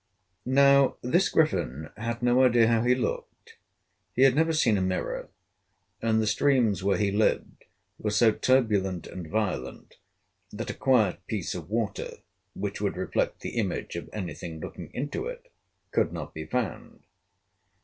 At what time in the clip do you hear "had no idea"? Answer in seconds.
1.95-2.65